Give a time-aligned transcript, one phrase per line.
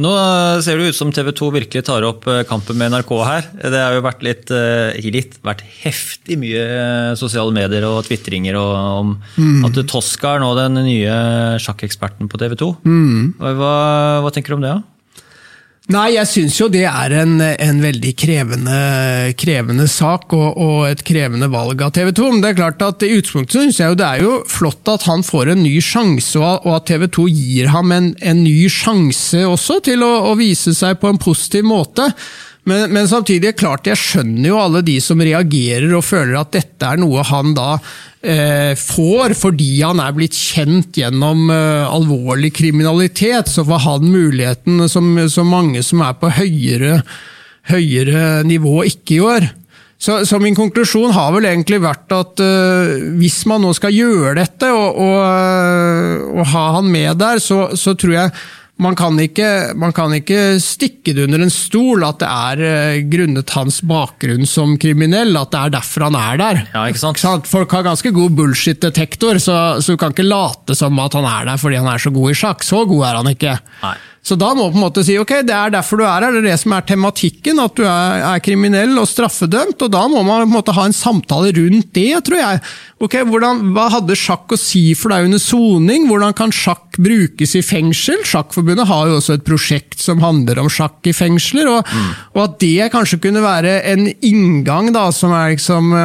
[0.00, 0.10] Nå
[0.64, 3.48] ser det ut som TV 2 virkelig tar opp eh, kampen med NRK her.
[3.60, 8.02] Det har jo vært litt, eh, ikke litt, vært heftig mye eh, sosiale medier og
[8.08, 9.66] tvitringer om mm.
[9.68, 11.18] at Tosca er nå den nye
[11.60, 12.70] sjakkeksperten på TV 2.
[12.86, 13.34] Mm.
[13.40, 13.74] Hva,
[14.24, 14.72] hva, tenker du om det?
[14.78, 14.89] da?
[15.90, 18.74] Nei, jeg syns jo det er en, en veldig krevende,
[19.40, 22.28] krevende sak og, og, et krevende valg av TV 2.
[22.30, 25.08] Men det er klart at i utgangspunktet syns jeg jo det er jo flott at
[25.10, 29.42] han får en ny sjanse, og, at TV 2 gir ham en, en ny sjanse
[29.48, 32.06] også til å, å, vise seg på en positiv måte.
[32.68, 36.86] Men, men, samtidig, klart jeg skjønner jo alle de som reagerer og føler at dette
[36.86, 37.70] er noe han da
[38.20, 43.48] eh, får fordi han er blitt kjent gjennom eh, alvorlig kriminalitet.
[43.48, 47.00] Så får han muligheten, som, som mange som er på høyere,
[47.72, 49.48] høyere nivå, ikke gjør.
[50.00, 54.38] Så, så, min konklusjon har vel egentlig vært at uh, hvis man nå skal gjøre
[54.38, 58.32] dette og, og, uh, og ha han med der, så, så tror jeg
[58.80, 59.48] man kan, ikke,
[59.78, 64.48] man kan, ikke, stikke det under en stol at det er uh, grunnet hans bakgrunn
[64.48, 66.62] som kriminell, at det er derfor han er der.
[66.74, 67.48] Ja, ikke sant?
[67.50, 71.50] Folk har ganske god bullshit-detektor, så, så, du kan ikke late som at han er
[71.52, 72.64] der fordi han er så god i sjakk.
[72.66, 73.58] Så god er han ikke.
[73.84, 73.96] Nei.
[74.20, 76.34] Så da må du på en måte si ok, det er derfor du er her,
[76.34, 79.80] det er det som er tematikken, at du er, er kriminell og straffedømt.
[79.80, 82.60] og Da må man på en måte ha en samtale rundt det, tror jeg.
[83.00, 86.04] Ok, hvordan, Hva hadde sjakk å si for deg under soning?
[86.10, 88.20] Hvordan kan sjakk brukes i fengsel?
[88.28, 91.72] Sjakkforbundet har jo også et prosjekt som handler om sjakk i fengsler.
[91.72, 92.12] Og, mm.
[92.36, 95.96] og at det kanskje kunne være en inngang da, som er liksom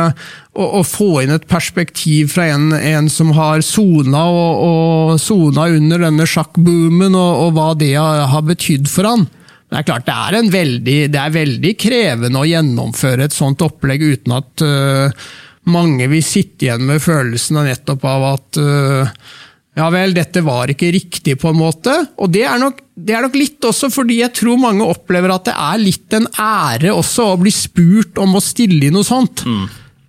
[0.56, 6.06] å, å, få inn et perspektiv fra en, en som har sona og, og under
[6.08, 9.28] denne sjakkboomen, og, og, hva det har, har betydd for han.
[9.70, 14.04] Det er klart det er, veldig, det er veldig krevende å gjennomføre et sånt opplegg
[14.06, 15.26] uten at uh,
[15.74, 19.26] mange vil sitte igjen med følelsen nettopp av at uh,
[19.76, 21.94] ja vel, dette var ikke riktig, på en måte.
[22.24, 25.50] Og det er, nok, det er, nok, litt også fordi jeg tror mange opplever at
[25.50, 29.44] det er litt en ære også å bli spurt om å stille i noe sånt.
[29.44, 29.66] Mm.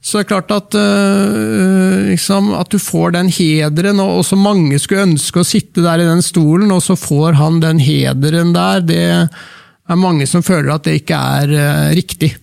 [0.07, 4.79] Så det er klart at, uh, liksom, at du får den hederen, og, så mange
[4.79, 8.85] skulle ønske å sitte der i den stolen, og så får han den hederen der.
[8.87, 12.37] Det er mange som føler at det ikke er uh, riktig.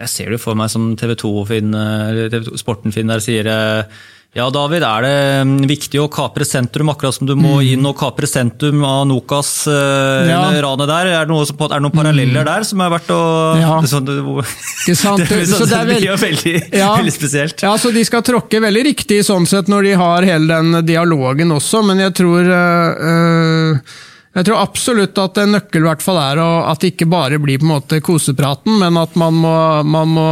[0.00, 3.82] Jeg ser det for meg som TV 2-sporten-Finn der sier uh
[4.30, 7.70] ja, David, er det mm, viktig å kapre sentrum, akkurat som du må mm.
[7.72, 10.76] inn og kapre sentrum av Nokas-ranet uh, ja.
[10.86, 11.08] der?
[11.10, 12.46] Er det, noe, er det, noen paralleller mm.
[12.46, 13.18] der som er verdt å
[13.58, 13.72] ja.
[13.90, 14.20] sånn, det,
[14.86, 15.24] det, sant?
[15.24, 16.54] det, så det, er veldig, veldig,
[16.84, 16.92] ja.
[17.00, 17.66] veldig, spesielt.
[17.66, 21.56] Ja, så De skal tråkke veldig riktig sånn sett når de har hele den dialogen
[21.58, 23.98] også, men jeg tror uh,
[24.30, 27.66] jeg tror absolutt at en nøkkel hvert fall er at det ikke bare blir på
[27.66, 30.26] en måte kosepraten, men at man må, man må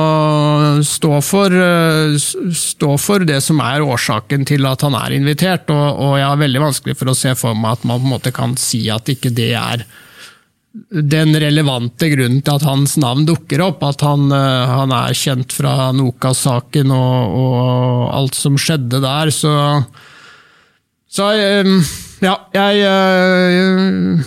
[0.87, 5.67] stå, for, eh, stå, for, det som er årsaken til at han er invitert.
[5.75, 8.15] Og, og, jeg har veldig vanskelig for å se for meg at man på en
[8.15, 9.83] måte kan si at ikke det er
[10.95, 13.83] den relevante grunnen til at hans navn dukker opp.
[13.83, 19.35] At han, eh, han er kjent fra Nokas-saken og, og, alt som skjedde der.
[19.35, 19.57] Så,
[21.11, 21.33] så
[21.67, 21.81] um,
[22.25, 24.27] ja, jeg, jeg,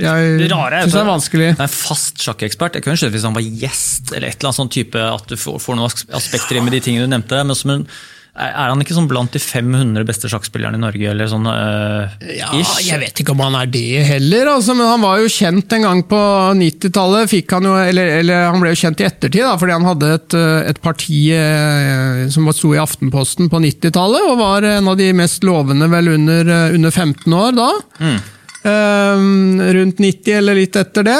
[0.00, 1.48] jeg det rare synes det er vanskelig.
[1.56, 2.76] Det er fast sjakkekspert.
[2.76, 5.38] Jeg kunne skjønt hvis han var gjest, eller et eller annet sånn type, at du
[5.40, 7.42] får, får noen aspekter med de tingene du nevnte.
[7.48, 7.88] men som en
[8.36, 11.08] er han ikke sånn blant de 500 beste sjakkspillerne i Norge?
[11.08, 12.50] eller sånn uh, Ja,
[12.84, 15.86] Jeg vet ikke om han er det heller, altså, men han var jo kjent en
[15.86, 16.20] gang på
[16.60, 17.32] 90-tallet.
[17.54, 20.68] Han eller, eller, han ble jo kjent i ettertid, da, fordi han hadde et, eh,
[20.72, 25.46] et parti eh, som sto i Aftenposten på 90-tallet, og var en av de mest
[25.46, 27.70] lovende vel under, under 15 år da.
[28.02, 28.18] Mm.
[28.66, 31.18] Uh, rundt 90 eller litt etter det.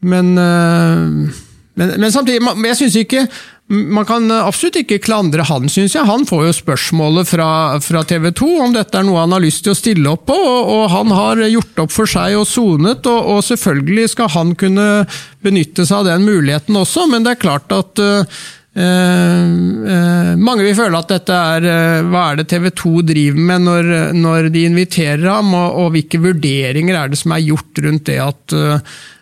[0.00, 3.26] Men, men, men samtidig, jeg syns ikke
[3.70, 6.06] man kan absolutt ikke klandre han, syns jeg.
[6.08, 7.50] Han får jo spørsmålet fra,
[7.84, 10.34] fra TV 2 om dette er noe han har lyst til å stille opp på,
[10.36, 14.56] og, og han har gjort opp for seg og sonet, og, og, selvfølgelig skal han
[14.58, 14.88] kunne
[15.44, 18.42] benytte seg av den muligheten også, men det er klart at uh,
[18.74, 23.66] uh, mange vil føle at dette er uh, Hva er det TV 2 driver med
[23.68, 28.06] når, når de inviterer ham, og, og, hvilke vurderinger er det som er gjort rundt
[28.10, 28.78] det at Eh,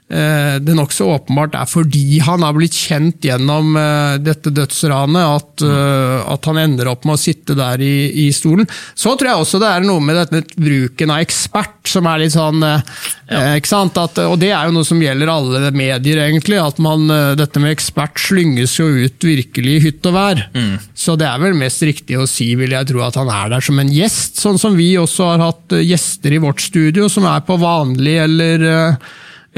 [0.09, 6.23] det nokså åpenbart er fordi han har blitt kjent gjennom eh, dette dødsranet, at, mm.
[6.33, 8.65] at han ender opp med å sitte der i, i, stolen.
[8.97, 12.33] Så tror jeg også det er noe med dette bruken av ekspert som er litt
[12.33, 13.43] sånn ja.
[13.59, 14.01] ikke sant?
[14.01, 16.57] At, og det er jo noe som gjelder alle medier, egentlig.
[16.61, 17.05] At man,
[17.37, 20.43] dette med ekspert slynges jo ut virkelig i hytt og vær.
[20.57, 20.75] Mm.
[20.97, 23.65] Så det er vel mest riktig å si, vil jeg tro, at han er der
[23.65, 24.41] som en gjest.
[24.41, 28.69] Sånn som vi også har hatt gjester i vårt studio som er på vanlig eller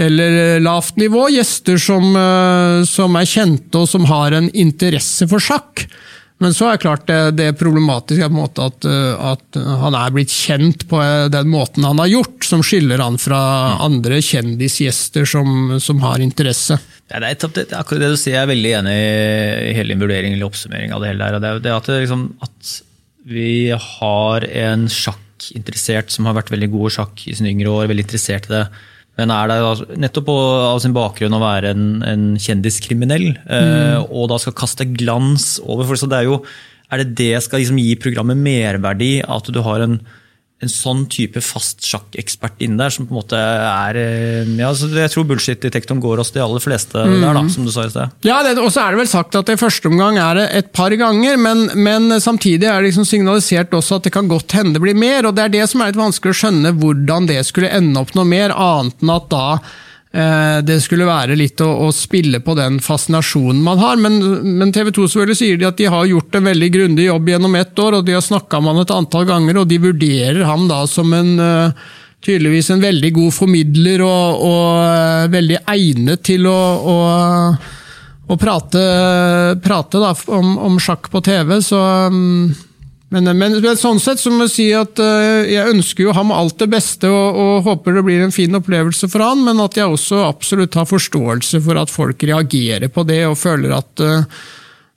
[0.00, 1.28] eller eh, lavt nivå.
[1.34, 5.84] Gjester som, eh, som, er kjente og som har en interesse for sjakk.
[6.40, 9.58] Men så er det klart det, det er problematisk på en måte at, eh, at,
[9.82, 11.00] han er blitt kjent på
[11.32, 13.40] den måten han har gjort, som skiller han fra
[13.84, 16.78] andre kjendisgjester som, som har interesse.
[17.10, 19.92] Ja, det, er, det, er akkurat det du sier, jeg er veldig enig i hele
[19.92, 21.42] din vurdering eller oppsummering av det hele der.
[21.42, 22.76] Det er det at, liksom, at
[23.30, 27.90] vi har en sjakkinteressert som har vært veldig god i sjakk i sine yngre år,
[27.90, 28.64] veldig interessert i det
[29.18, 30.36] men er det nettopp på,
[30.70, 34.08] av sin bakgrunn å være en, en kjendiskriminell, eh, mm.
[34.08, 36.42] og da skal kaste glans over for det er jo
[36.90, 40.00] Er det det skal liksom gi programmet merverdi, at du har en
[40.60, 45.12] en sånn type fast sjakkekspert inne der, som på en måte er eh, ja, Jeg
[45.14, 47.16] tror bullshit-detektoren går oss de aller fleste mm.
[47.22, 48.16] der, da, som du sa i sted.
[48.28, 50.92] Ja, og så er det vel sagt at i første omgang er det et par
[51.00, 54.84] ganger, men, men, samtidig er det liksom signalisert også at det kan godt hende det
[54.84, 55.30] blir mer.
[55.30, 58.12] og Det er det som er litt vanskelig å skjønne hvordan det skulle ende opp
[58.18, 59.46] noe mer, annet enn at da
[60.10, 64.00] det skulle være litt å, å, spille på den fascinasjonen man har.
[64.02, 64.16] Men,
[64.58, 67.54] men TV 2 selvfølgelig sier de at de har gjort en veldig grundig jobb gjennom
[67.60, 70.66] ett år, og de har snakka med han et antall ganger, og de vurderer ham
[70.66, 71.84] da som en eh,
[72.24, 76.58] tydeligvis en veldig god formidler og, og eh, veldig egnet til å,
[76.92, 76.96] å,
[78.30, 78.82] å prate,
[79.64, 81.56] prate da, om, om, sjakk på TV.
[81.64, 81.80] Så
[82.12, 82.50] um,
[83.10, 86.30] men, men, men, sånn sett så må jeg si at uh, jeg ønsker jo ham
[86.34, 89.78] alt det beste og, og, håper det blir en fin opplevelse for han, men at
[89.80, 94.40] jeg også absolutt har forståelse for at folk reagerer på det og føler at uh,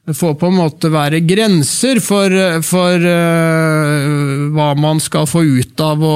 [0.04, 2.34] det får på en måte være grenser for,
[2.68, 6.16] for uh, hva man skal få ut av å,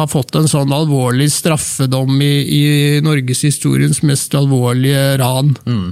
[0.00, 2.62] ha fått en sånn alvorlig straffedom i, i
[3.04, 5.52] norgeshistoriens mest alvorlige ran.
[5.68, 5.90] Mm.